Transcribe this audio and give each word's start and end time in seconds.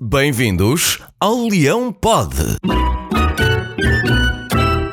Bem-vindos 0.00 1.00
ao 1.18 1.48
Leão 1.48 1.92
Pod. 1.92 2.32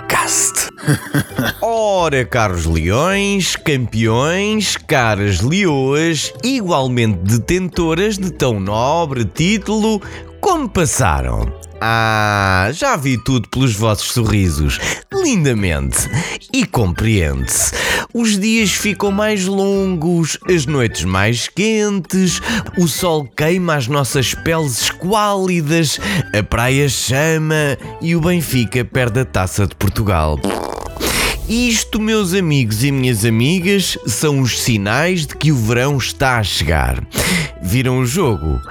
Cast. 0.10 0.72
Ora, 1.62 2.26
caros 2.26 2.66
leões, 2.66 3.56
campeões, 3.56 4.76
caras 4.76 5.42
leoas, 5.42 6.34
igualmente 6.44 7.20
detentoras 7.20 8.18
de 8.18 8.32
tão 8.32 8.60
nobre 8.60 9.26
título, 9.26 10.02
como 10.42 10.68
passaram? 10.68 11.54
Ah, 11.80 12.70
já 12.74 12.96
vi 12.96 13.16
tudo 13.24 13.48
pelos 13.50 13.76
vossos 13.76 14.12
sorrisos. 14.12 14.80
Lindamente. 15.14 16.10
E 16.52 16.66
compreende-se. 16.66 17.74
Os 18.18 18.40
dias 18.40 18.72
ficam 18.72 19.12
mais 19.12 19.46
longos, 19.46 20.38
as 20.50 20.66
noites 20.66 21.04
mais 21.04 21.50
quentes, 21.50 22.42
o 22.78 22.88
sol 22.88 23.26
queima 23.36 23.76
as 23.76 23.90
nossas 23.90 24.34
peles 24.34 24.84
esquálidas, 24.84 26.00
a 26.34 26.42
praia 26.42 26.88
chama 26.88 27.78
e 28.02 28.16
o 28.16 28.22
Benfica 28.22 28.86
perde 28.86 29.20
a 29.20 29.26
taça 29.26 29.68
de 29.68 29.76
Portugal. 29.76 30.40
Isto, 31.50 32.00
meus 32.00 32.34
amigos 32.34 32.86
e 32.86 32.92
minhas 32.92 33.26
amigas, 33.26 33.98
são 34.08 34.40
os 34.40 34.62
sinais 34.62 35.28
de 35.28 35.36
que 35.36 35.52
o 35.52 35.58
verão 35.58 35.98
está 35.98 36.38
a 36.38 36.44
chegar. 36.44 37.06
Viram 37.62 38.00
o 38.00 38.06
jogo? 38.06 38.62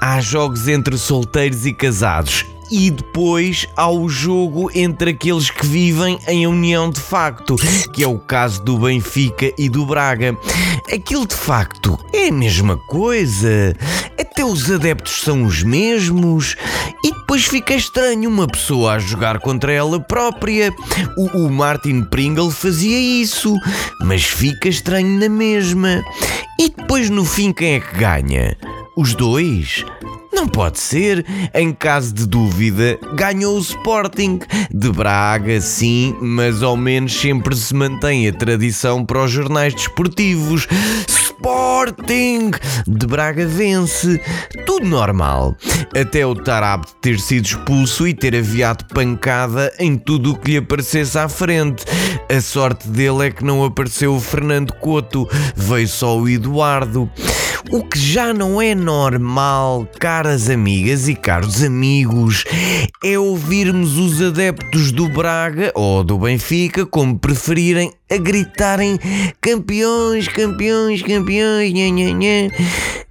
Há 0.00 0.18
jogos 0.22 0.66
entre 0.66 0.96
solteiros 0.96 1.66
e 1.66 1.74
casados 1.74 2.42
e 2.70 2.90
depois 2.90 3.66
há 3.76 3.90
o 3.90 4.08
jogo 4.08 4.70
entre 4.74 5.10
aqueles 5.10 5.50
que 5.50 5.66
vivem 5.66 6.18
em 6.26 6.46
união 6.46 6.90
de 6.90 7.00
facto, 7.00 7.56
que 7.92 8.02
é 8.02 8.06
o 8.06 8.18
caso 8.18 8.62
do 8.62 8.78
Benfica 8.78 9.52
e 9.58 9.68
do 9.68 9.86
Braga. 9.86 10.36
Aquilo 10.92 11.26
de 11.26 11.34
facto 11.34 11.98
é 12.12 12.28
a 12.28 12.32
mesma 12.32 12.76
coisa, 12.76 13.74
até 14.18 14.44
os 14.44 14.70
adeptos 14.70 15.22
são 15.22 15.44
os 15.44 15.62
mesmos, 15.62 16.56
e 17.04 17.12
depois 17.12 17.44
fica 17.44 17.74
estranho 17.74 18.28
uma 18.28 18.46
pessoa 18.46 18.94
a 18.94 18.98
jogar 18.98 19.40
contra 19.40 19.72
ela 19.72 20.00
própria. 20.00 20.74
O, 21.16 21.46
o 21.46 21.50
Martin 21.50 22.02
Pringle 22.02 22.50
fazia 22.50 22.98
isso, 22.98 23.54
mas 24.02 24.24
fica 24.24 24.68
estranho 24.68 25.18
na 25.18 25.28
mesma. 25.28 26.02
E 26.58 26.68
depois 26.68 27.10
no 27.10 27.24
fim 27.24 27.52
quem 27.52 27.74
é 27.74 27.80
que 27.80 27.96
ganha? 27.96 28.56
Os 28.96 29.14
dois? 29.14 29.84
Não 30.34 30.48
pode 30.48 30.80
ser. 30.80 31.24
Em 31.54 31.72
caso 31.72 32.12
de 32.12 32.26
dúvida, 32.26 32.98
ganhou 33.14 33.56
o 33.56 33.60
Sporting. 33.60 34.40
De 34.70 34.90
Braga, 34.90 35.60
sim, 35.60 36.16
mas 36.20 36.62
ao 36.62 36.76
menos 36.76 37.12
sempre 37.12 37.54
se 37.54 37.72
mantém 37.72 38.28
a 38.28 38.32
tradição 38.32 39.04
para 39.04 39.22
os 39.22 39.30
jornais 39.30 39.72
desportivos. 39.72 40.66
Sporting! 41.08 42.50
De 42.86 43.06
Braga 43.06 43.46
vence. 43.46 44.20
Tudo 44.66 44.86
normal. 44.86 45.56
Até 45.94 46.26
o 46.26 46.34
Tarab 46.34 46.84
ter 47.00 47.20
sido 47.20 47.44
expulso 47.44 48.08
e 48.08 48.12
ter 48.12 48.34
aviado 48.34 48.86
pancada 48.86 49.72
em 49.78 49.96
tudo 49.96 50.32
o 50.32 50.38
que 50.38 50.52
lhe 50.52 50.56
aparecesse 50.56 51.16
à 51.16 51.28
frente. 51.28 51.84
A 52.34 52.40
sorte 52.40 52.88
dele 52.88 53.26
é 53.26 53.30
que 53.30 53.44
não 53.44 53.64
apareceu 53.64 54.14
o 54.14 54.20
Fernando 54.20 54.72
Couto, 54.72 55.28
veio 55.54 55.86
só 55.86 56.18
o 56.18 56.28
Eduardo. 56.28 57.08
O 57.70 57.82
que 57.82 57.98
já 57.98 58.32
não 58.32 58.60
é 58.60 58.74
normal, 58.74 59.88
caras 59.98 60.50
amigas 60.50 61.08
e 61.08 61.14
caros 61.14 61.62
amigos, 61.62 62.44
é 63.02 63.18
ouvirmos 63.18 63.98
os 63.98 64.22
adeptos 64.22 64.92
do 64.92 65.08
Braga 65.08 65.72
ou 65.74 66.04
do 66.04 66.18
Benfica, 66.18 66.84
como 66.84 67.18
preferirem, 67.18 67.90
a 68.10 68.16
gritarem 68.16 68.98
campeões, 69.40 70.28
campeões, 70.28 71.02
campeões, 71.02 71.72
nha. 71.72 72.50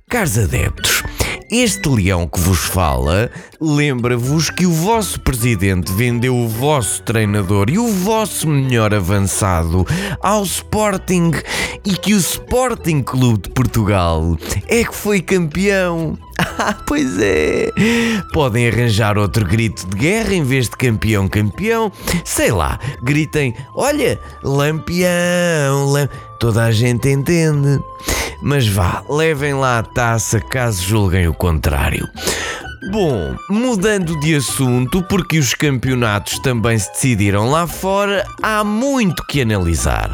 Caros 0.08 0.38
adeptos, 0.38 1.04
este 1.52 1.90
leão 1.90 2.28
que 2.28 2.40
vos 2.40 2.60
fala 2.60 3.30
lembra-vos 3.60 4.50
que 4.50 4.66
o 4.66 4.72
vosso 4.72 5.20
presidente 5.20 5.92
vendeu 5.94 6.36
o 6.36 6.48
vosso 6.48 7.02
treinador 7.04 7.70
e 7.70 7.78
o 7.78 7.88
vosso 7.88 8.48
melhor 8.48 8.94
avançado 8.94 9.86
ao 10.22 10.44
Sporting 10.44 11.32
e 11.86 11.96
que 11.96 12.14
o 12.14 12.18
Sporting 12.18 13.02
Clube 13.02 13.44
de 13.44 13.50
Portugal 13.50 14.38
é 14.68 14.84
que 14.84 14.96
foi 14.96 15.22
campeão. 15.22 16.18
Ah, 16.56 16.76
pois 16.86 17.20
é! 17.20 17.70
Podem 18.32 18.68
arranjar 18.68 19.18
outro 19.18 19.46
grito 19.46 19.88
de 19.88 19.98
guerra 19.98 20.34
em 20.34 20.44
vez 20.44 20.70
de 20.70 20.78
campeão, 20.78 21.28
campeão. 21.28 21.92
Sei 22.24 22.52
lá, 22.52 22.80
gritem: 23.02 23.56
Olha, 23.76 24.20
lampião, 24.44 25.90
lam... 25.92 26.10
toda 26.40 26.64
a 26.66 26.72
gente 26.72 27.10
entende. 27.10 27.80
Mas 28.46 28.68
vá, 28.68 29.02
levem 29.10 29.54
lá 29.54 29.80
a 29.80 29.84
taça 29.84 30.38
caso 30.38 30.84
julguem 30.84 31.30
o 31.30 31.34
contrário. 31.34 32.10
Bom, 32.92 33.36
mudando 33.50 34.20
de 34.20 34.36
assunto, 34.36 35.02
porque 35.04 35.40
os 35.40 35.54
campeonatos 35.54 36.38
também 36.40 36.78
se 36.78 36.92
decidiram 36.92 37.50
lá 37.50 37.66
fora, 37.66 38.26
há 38.42 38.64
muito 38.64 39.26
que 39.26 39.42
analisar. 39.42 40.14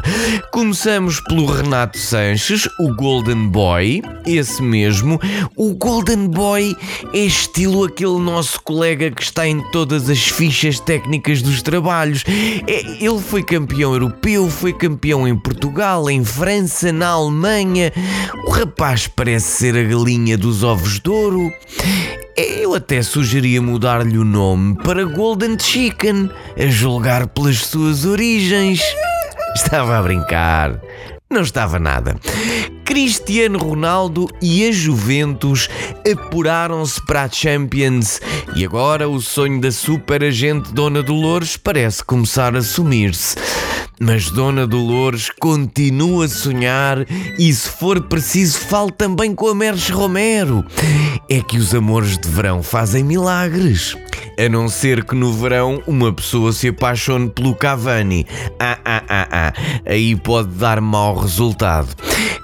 Começamos 0.52 1.20
pelo 1.20 1.46
Renato 1.46 1.98
Sanches, 1.98 2.68
o 2.78 2.94
Golden 2.94 3.48
Boy, 3.48 4.02
esse 4.24 4.62
mesmo. 4.62 5.20
O 5.56 5.74
Golden 5.74 6.28
Boy 6.28 6.76
é 7.12 7.18
estilo 7.18 7.84
aquele 7.84 8.18
nosso 8.18 8.60
colega 8.62 9.10
que 9.10 9.22
está 9.22 9.46
em 9.46 9.60
todas 9.70 10.08
as 10.08 10.20
fichas 10.28 10.78
técnicas 10.78 11.42
dos 11.42 11.62
trabalhos. 11.62 12.24
É, 12.66 13.04
ele 13.04 13.20
foi 13.20 13.42
campeão 13.42 13.92
europeu, 13.92 14.48
foi 14.48 14.72
campeão 14.72 15.26
em 15.26 15.36
Portugal, 15.36 16.08
em 16.08 16.24
França, 16.24 16.92
na 16.92 17.08
Alemanha. 17.08 17.92
O 18.46 18.50
rapaz 18.50 19.06
parece 19.06 19.58
ser 19.58 19.76
a 19.76 19.82
galinha 19.82 20.38
dos 20.38 20.62
ovos 20.62 21.00
de 21.00 21.10
ouro. 21.10 21.50
Eu 22.40 22.74
até 22.74 23.02
sugeria 23.02 23.60
mudar-lhe 23.60 24.16
o 24.16 24.24
nome 24.24 24.74
para 24.82 25.04
Golden 25.04 25.58
Chicken, 25.58 26.30
a 26.56 26.66
julgar 26.68 27.26
pelas 27.26 27.58
suas 27.58 28.06
origens. 28.06 28.80
Estava 29.54 29.98
a 29.98 30.02
brincar. 30.02 30.80
Não 31.28 31.42
estava 31.42 31.78
nada. 31.78 32.16
Cristiano 32.90 33.56
Ronaldo 33.56 34.28
e 34.42 34.66
a 34.66 34.72
Juventus 34.72 35.68
apuraram-se 36.10 37.00
para 37.06 37.22
a 37.22 37.28
Champions 37.30 38.20
e 38.56 38.64
agora 38.64 39.08
o 39.08 39.20
sonho 39.20 39.60
da 39.60 39.70
super 39.70 40.24
agente 40.24 40.72
Dona 40.72 41.00
Dolores 41.00 41.56
parece 41.56 42.02
começar 42.02 42.56
a 42.56 42.60
sumir-se. 42.60 43.36
Mas 44.00 44.28
Dona 44.32 44.66
Dolores 44.66 45.30
continua 45.38 46.24
a 46.24 46.28
sonhar 46.28 47.06
e, 47.38 47.54
se 47.54 47.68
for 47.68 48.00
preciso, 48.00 48.58
fale 48.58 48.90
também 48.90 49.36
com 49.36 49.46
a 49.46 49.54
Merce 49.54 49.92
Romero. 49.92 50.64
É 51.28 51.40
que 51.40 51.58
os 51.58 51.72
amores 51.72 52.18
de 52.18 52.28
verão 52.28 52.60
fazem 52.60 53.04
milagres. 53.04 53.96
A 54.42 54.48
não 54.48 54.68
ser 54.70 55.04
que 55.04 55.14
no 55.14 55.34
verão 55.34 55.82
uma 55.86 56.10
pessoa 56.10 56.50
se 56.50 56.68
apaixone 56.68 57.28
pelo 57.28 57.54
Cavani. 57.54 58.26
Ah, 58.58 58.78
ah, 58.84 59.02
ah, 59.06 59.28
ah. 59.30 59.52
Aí 59.84 60.16
pode 60.16 60.48
dar 60.48 60.80
mau 60.80 61.14
resultado. 61.14 61.94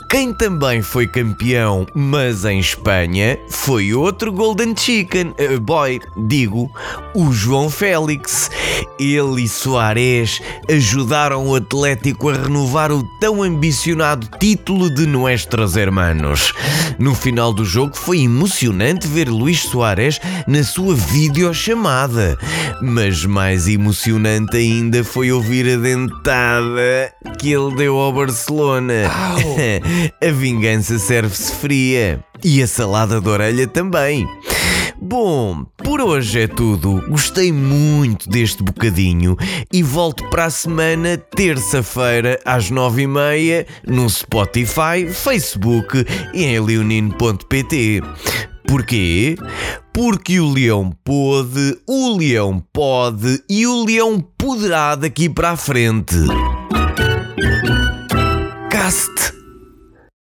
Quem 0.08 0.32
também 0.32 0.82
foi 0.82 1.06
campeão, 1.08 1.84
mas 1.92 2.44
em 2.44 2.60
Espanha, 2.60 3.36
foi 3.50 3.92
outro 3.92 4.32
Golden 4.32 4.74
Chicken, 4.76 5.28
uh, 5.30 5.60
boy, 5.60 6.00
digo, 6.28 6.70
o 7.12 7.32
João 7.32 7.68
Félix. 7.68 8.48
Ele 9.00 9.42
e 9.42 9.48
Soares 9.48 10.40
ajudaram 10.70 11.48
o 11.48 11.56
Atlético 11.56 12.30
a 12.30 12.34
renovar 12.34 12.92
o 12.92 13.02
tão 13.18 13.42
ambicionado 13.42 14.28
título 14.38 14.88
de 14.88 15.06
Nuestros 15.06 15.76
Hermanos. 15.76 16.52
No 16.98 17.14
final 17.14 17.52
do 17.52 17.64
jogo 17.64 17.96
foi 17.96 18.20
emocionante 18.20 19.08
ver 19.08 19.28
Luís 19.28 19.62
Soares 19.62 20.20
na 20.46 20.62
sua 20.62 20.94
videochamada, 20.94 21.85
mas 22.82 23.24
mais 23.24 23.68
emocionante 23.68 24.56
ainda 24.56 25.04
foi 25.04 25.30
ouvir 25.30 25.74
a 25.74 25.76
dentada 25.76 27.12
que 27.38 27.52
ele 27.52 27.74
deu 27.76 27.96
ao 27.96 28.12
Barcelona. 28.12 29.10
a 30.22 30.30
vingança 30.32 30.98
serve-se 30.98 31.52
fria 31.52 32.24
e 32.42 32.62
a 32.62 32.66
salada 32.66 33.20
de 33.20 33.28
orelha 33.28 33.66
também. 33.66 34.26
Bom, 35.00 35.64
por 35.76 36.00
hoje 36.00 36.42
é 36.42 36.46
tudo. 36.46 37.02
Gostei 37.08 37.52
muito 37.52 38.28
deste 38.28 38.62
bocadinho 38.62 39.36
e 39.72 39.82
volto 39.82 40.28
para 40.30 40.46
a 40.46 40.50
semana, 40.50 41.16
terça-feira, 41.16 42.40
às 42.44 42.70
nove 42.70 43.02
e 43.02 43.06
meia, 43.06 43.66
no 43.86 44.08
Spotify, 44.08 45.06
Facebook 45.12 46.04
e 46.34 46.44
em 46.44 46.58
leonino.pt. 46.58 48.02
Porquê? 48.66 49.36
Porque 49.96 50.38
o 50.38 50.52
leão 50.52 50.92
pôde, 51.02 51.78
o 51.88 52.18
leão 52.18 52.62
pode 52.70 53.42
e 53.48 53.66
o 53.66 53.82
leão 53.82 54.20
poderá 54.20 54.94
daqui 54.94 55.26
para 55.26 55.52
a 55.52 55.56
frente. 55.56 56.16
Cast 58.70 59.35